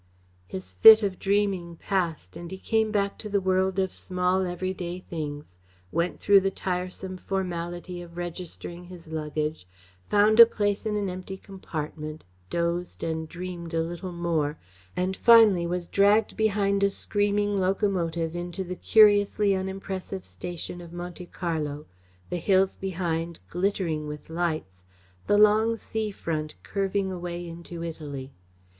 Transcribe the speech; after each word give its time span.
His 0.47 0.73
fit 0.73 1.03
of 1.03 1.19
dreaming 1.19 1.75
passed, 1.75 2.35
and 2.35 2.49
he 2.49 2.57
came 2.57 2.91
back 2.91 3.19
to 3.19 3.29
the 3.29 3.39
world 3.39 3.77
of 3.77 3.93
small 3.93 4.47
everyday 4.47 5.01
things, 5.01 5.59
went 5.91 6.19
through 6.19 6.39
the 6.39 6.49
tiresome 6.49 7.17
formality 7.17 8.01
of 8.01 8.17
registering 8.17 8.85
his 8.85 9.05
luggage, 9.07 9.67
found 10.09 10.39
a 10.39 10.47
place 10.47 10.87
in 10.87 10.95
an 10.95 11.07
empty 11.07 11.37
compartment, 11.37 12.23
dozed 12.49 13.03
and 13.03 13.29
dreamed 13.29 13.75
a 13.75 13.83
little 13.83 14.11
more, 14.11 14.57
and 14.95 15.15
finally 15.15 15.67
was 15.67 15.85
dragged 15.85 16.35
behind 16.35 16.81
a 16.81 16.89
screaming 16.89 17.59
locomotive 17.59 18.35
into 18.35 18.63
the 18.63 18.75
curiously 18.75 19.53
unimpressive 19.55 20.25
station 20.25 20.81
of 20.81 20.91
Monte 20.91 21.27
Carlo, 21.27 21.85
the 22.31 22.37
hills 22.37 22.75
behind 22.75 23.39
glittering 23.51 24.07
with 24.07 24.31
lights, 24.31 24.83
the 25.27 25.37
long 25.37 25.77
sea 25.77 26.09
front 26.09 26.55
curving 26.63 27.11
away 27.11 27.47
into 27.47 27.83
Italy. 27.83 28.31